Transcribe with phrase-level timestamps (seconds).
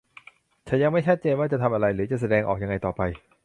[0.67, 3.01] ฉันยังไม่ชัดเจนว่าจะทำอะไรหรือจะแสดงออกยังไงต่อไป